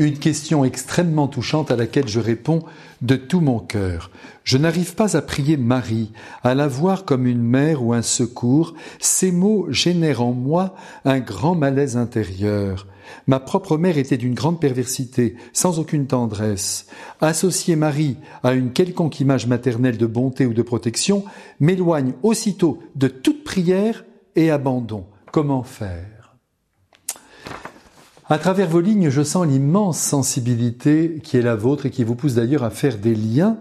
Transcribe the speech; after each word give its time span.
Une 0.00 0.16
question 0.16 0.64
extrêmement 0.64 1.26
touchante 1.26 1.72
à 1.72 1.76
laquelle 1.76 2.06
je 2.06 2.20
réponds 2.20 2.62
de 3.02 3.16
tout 3.16 3.40
mon 3.40 3.58
cœur. 3.58 4.12
Je 4.44 4.56
n'arrive 4.56 4.94
pas 4.94 5.16
à 5.16 5.22
prier 5.22 5.56
Marie, 5.56 6.12
à 6.44 6.54
la 6.54 6.68
voir 6.68 7.04
comme 7.04 7.26
une 7.26 7.42
mère 7.42 7.82
ou 7.82 7.92
un 7.92 8.02
secours. 8.02 8.74
Ces 9.00 9.32
mots 9.32 9.66
génèrent 9.70 10.22
en 10.22 10.32
moi 10.32 10.76
un 11.04 11.18
grand 11.18 11.56
malaise 11.56 11.96
intérieur. 11.96 12.86
Ma 13.26 13.40
propre 13.40 13.76
mère 13.76 13.98
était 13.98 14.18
d'une 14.18 14.34
grande 14.34 14.60
perversité, 14.60 15.34
sans 15.52 15.80
aucune 15.80 16.06
tendresse. 16.06 16.86
Associer 17.20 17.74
Marie 17.74 18.18
à 18.44 18.52
une 18.52 18.70
quelconque 18.70 19.18
image 19.18 19.48
maternelle 19.48 19.98
de 19.98 20.06
bonté 20.06 20.46
ou 20.46 20.54
de 20.54 20.62
protection 20.62 21.24
m'éloigne 21.58 22.12
aussitôt 22.22 22.78
de 22.94 23.08
toute 23.08 23.42
prière 23.42 24.04
et 24.36 24.52
abandon. 24.52 25.06
Comment 25.32 25.64
faire? 25.64 26.17
À 28.28 28.38
travers 28.38 28.68
vos 28.68 28.80
lignes, 28.80 29.08
je 29.08 29.22
sens 29.22 29.46
l'immense 29.46 29.98
sensibilité 29.98 31.20
qui 31.22 31.36
est 31.36 31.42
la 31.42 31.56
vôtre 31.56 31.86
et 31.86 31.90
qui 31.90 32.04
vous 32.04 32.14
pousse 32.14 32.34
d'ailleurs 32.34 32.64
à 32.64 32.70
faire 32.70 32.98
des 32.98 33.14
liens 33.14 33.58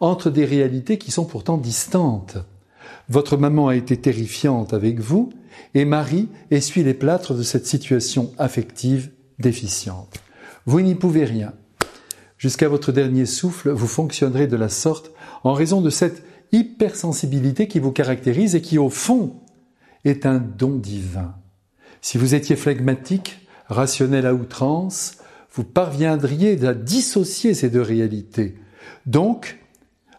entre 0.00 0.30
des 0.30 0.44
réalités 0.44 0.98
qui 0.98 1.10
sont 1.10 1.24
pourtant 1.24 1.56
distantes. 1.56 2.36
Votre 3.08 3.36
maman 3.36 3.68
a 3.68 3.76
été 3.76 3.96
terrifiante 3.96 4.74
avec 4.74 5.00
vous 5.00 5.30
et 5.74 5.84
Marie 5.84 6.28
essuie 6.50 6.84
les 6.84 6.94
plâtres 6.94 7.34
de 7.34 7.42
cette 7.42 7.66
situation 7.66 8.32
affective 8.38 9.10
déficiente. 9.38 10.20
Vous 10.66 10.80
n'y 10.80 10.94
pouvez 10.94 11.24
rien. 11.24 11.52
Jusqu'à 12.36 12.68
votre 12.68 12.92
dernier 12.92 13.26
souffle, 13.26 13.70
vous 13.70 13.86
fonctionnerez 13.86 14.46
de 14.46 14.56
la 14.56 14.68
sorte 14.68 15.12
en 15.44 15.54
raison 15.54 15.80
de 15.80 15.90
cette 15.90 16.22
hypersensibilité 16.52 17.68
qui 17.68 17.78
vous 17.78 17.92
caractérise 17.92 18.54
et 18.54 18.62
qui, 18.62 18.78
au 18.78 18.90
fond, 18.90 19.34
est 20.04 20.26
un 20.26 20.38
don 20.38 20.76
divin. 20.76 21.34
Si 22.00 22.18
vous 22.18 22.34
étiez 22.34 22.56
flegmatique, 22.56 23.46
rationnel 23.70 24.26
à 24.26 24.34
outrance, 24.34 25.16
vous 25.52 25.64
parviendriez 25.64 26.64
à 26.66 26.74
dissocier 26.74 27.54
ces 27.54 27.70
deux 27.70 27.82
réalités. 27.82 28.56
Donc, 29.06 29.58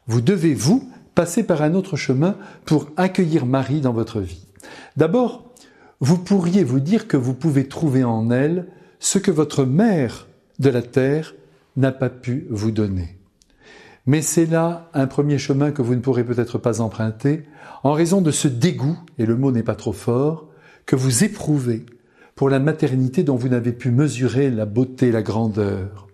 vous 0.07 0.21
devez, 0.21 0.53
vous, 0.53 0.89
passer 1.15 1.43
par 1.43 1.61
un 1.61 1.73
autre 1.73 1.95
chemin 1.95 2.35
pour 2.65 2.87
accueillir 2.97 3.45
Marie 3.45 3.81
dans 3.81 3.93
votre 3.93 4.19
vie. 4.19 4.45
D'abord, 4.97 5.51
vous 5.99 6.17
pourriez 6.17 6.63
vous 6.63 6.79
dire 6.79 7.07
que 7.07 7.17
vous 7.17 7.33
pouvez 7.33 7.67
trouver 7.67 8.03
en 8.03 8.31
elle 8.31 8.67
ce 8.99 9.19
que 9.19 9.31
votre 9.31 9.65
mère 9.65 10.27
de 10.59 10.69
la 10.69 10.81
terre 10.81 11.35
n'a 11.77 11.91
pas 11.91 12.09
pu 12.09 12.47
vous 12.49 12.71
donner. 12.71 13.17
Mais 14.05 14.21
c'est 14.21 14.47
là 14.47 14.89
un 14.93 15.07
premier 15.07 15.37
chemin 15.37 15.71
que 15.71 15.81
vous 15.81 15.95
ne 15.95 16.01
pourrez 16.01 16.23
peut-être 16.23 16.57
pas 16.57 16.81
emprunter 16.81 17.43
en 17.83 17.93
raison 17.93 18.21
de 18.21 18.31
ce 18.31 18.47
dégoût, 18.47 18.97
et 19.17 19.25
le 19.25 19.35
mot 19.35 19.51
n'est 19.51 19.63
pas 19.63 19.75
trop 19.75 19.93
fort, 19.93 20.47
que 20.85 20.95
vous 20.95 21.23
éprouvez 21.23 21.85
pour 22.41 22.49
la 22.49 22.57
maternité 22.57 23.21
dont 23.21 23.35
vous 23.35 23.49
n'avez 23.49 23.71
pu 23.71 23.91
mesurer 23.91 24.49
la 24.49 24.65
beauté, 24.65 25.11
la 25.11 25.21
grandeur. 25.21 26.07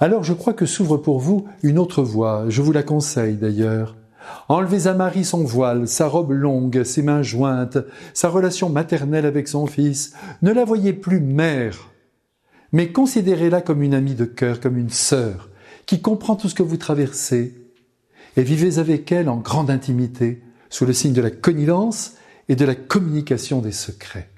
Alors 0.00 0.24
je 0.24 0.32
crois 0.32 0.54
que 0.54 0.66
s'ouvre 0.66 0.96
pour 0.96 1.20
vous 1.20 1.46
une 1.62 1.78
autre 1.78 2.02
voie, 2.02 2.46
je 2.48 2.60
vous 2.60 2.72
la 2.72 2.82
conseille 2.82 3.36
d'ailleurs. 3.36 3.96
Enlevez 4.48 4.88
à 4.88 4.94
Marie 4.94 5.24
son 5.24 5.44
voile, 5.44 5.86
sa 5.86 6.08
robe 6.08 6.32
longue, 6.32 6.82
ses 6.82 7.02
mains 7.02 7.22
jointes, 7.22 7.78
sa 8.12 8.28
relation 8.28 8.70
maternelle 8.70 9.24
avec 9.24 9.46
son 9.46 9.68
fils. 9.68 10.14
Ne 10.42 10.50
la 10.50 10.64
voyez 10.64 10.92
plus 10.92 11.20
mère, 11.20 11.90
mais 12.72 12.90
considérez-la 12.90 13.60
comme 13.60 13.82
une 13.82 13.94
amie 13.94 14.16
de 14.16 14.24
cœur, 14.24 14.58
comme 14.58 14.78
une 14.78 14.90
sœur, 14.90 15.48
qui 15.86 16.00
comprend 16.00 16.34
tout 16.34 16.48
ce 16.48 16.56
que 16.56 16.64
vous 16.64 16.76
traversez, 16.76 17.54
et 18.36 18.42
vivez 18.42 18.80
avec 18.80 19.12
elle 19.12 19.28
en 19.28 19.36
grande 19.36 19.70
intimité, 19.70 20.42
sous 20.70 20.86
le 20.86 20.92
signe 20.92 21.12
de 21.12 21.22
la 21.22 21.30
connivence 21.30 22.14
et 22.48 22.56
de 22.56 22.64
la 22.64 22.74
communication 22.74 23.60
des 23.60 23.70
secrets. 23.70 24.28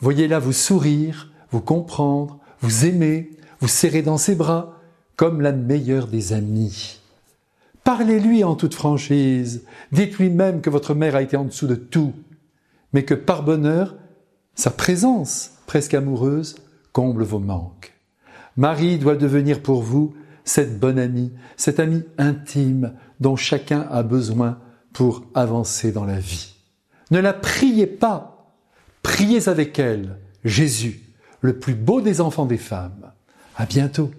Voyez-la 0.00 0.38
vous 0.38 0.52
sourire, 0.52 1.30
vous 1.50 1.60
comprendre, 1.60 2.38
vous 2.60 2.86
aimer, 2.86 3.30
vous 3.60 3.68
serrer 3.68 4.02
dans 4.02 4.18
ses 4.18 4.34
bras, 4.34 4.80
comme 5.16 5.40
la 5.42 5.52
meilleure 5.52 6.06
des 6.06 6.32
amies. 6.32 7.00
Parlez-lui 7.84 8.44
en 8.44 8.54
toute 8.54 8.74
franchise, 8.74 9.64
dites-lui 9.92 10.30
même 10.30 10.60
que 10.60 10.70
votre 10.70 10.94
mère 10.94 11.16
a 11.16 11.22
été 11.22 11.36
en 11.36 11.44
dessous 11.44 11.66
de 11.66 11.74
tout, 11.74 12.14
mais 12.92 13.04
que 13.04 13.14
par 13.14 13.42
bonheur, 13.42 13.96
sa 14.54 14.70
présence 14.70 15.52
presque 15.66 15.94
amoureuse 15.94 16.56
comble 16.92 17.22
vos 17.22 17.38
manques. 17.38 17.94
Marie 18.56 18.98
doit 18.98 19.16
devenir 19.16 19.62
pour 19.62 19.82
vous 19.82 20.14
cette 20.44 20.80
bonne 20.80 20.98
amie, 20.98 21.32
cette 21.56 21.80
amie 21.80 22.04
intime 22.18 22.94
dont 23.20 23.36
chacun 23.36 23.86
a 23.90 24.02
besoin 24.02 24.58
pour 24.92 25.24
avancer 25.34 25.92
dans 25.92 26.04
la 26.04 26.18
vie. 26.18 26.54
Ne 27.10 27.20
la 27.20 27.32
priez 27.32 27.86
pas 27.86 28.29
Priez 29.10 29.48
avec 29.48 29.76
elle, 29.80 30.18
Jésus, 30.44 31.00
le 31.40 31.58
plus 31.58 31.74
beau 31.74 32.00
des 32.00 32.20
enfants 32.20 32.46
des 32.46 32.56
femmes. 32.56 33.10
À 33.56 33.66
bientôt. 33.66 34.12